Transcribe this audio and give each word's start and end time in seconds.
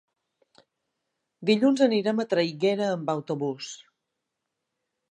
Dilluns 1.49 1.85
anirem 1.89 2.25
a 2.25 2.27
Traiguera 2.33 2.89
amb 2.95 3.13
autobús. 3.17 3.71